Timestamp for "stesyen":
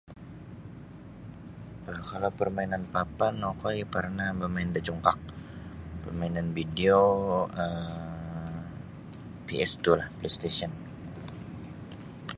10.37-10.71